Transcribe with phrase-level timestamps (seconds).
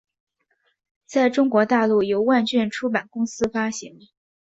[1.05, 3.99] 在中国大陆由万卷出版公司发行。